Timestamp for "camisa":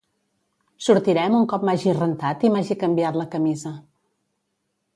3.37-3.75